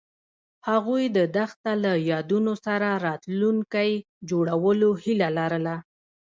هغوی 0.69 1.03
د 1.17 1.19
دښته 1.35 1.71
له 1.83 1.93
یادونو 2.11 2.53
سره 2.65 2.89
راتلونکی 3.07 3.91
جوړولو 4.29 4.89
هیله 5.03 5.29
لرله. 5.37 5.75